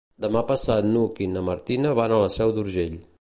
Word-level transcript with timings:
Demà 0.25 0.41
passat 0.51 0.87
n'Hug 0.95 1.21
i 1.27 1.29
na 1.35 1.45
Martina 1.51 1.95
van 2.03 2.17
a 2.17 2.21
la 2.25 2.33
Seu 2.41 2.55
d'Urgell. 2.57 3.01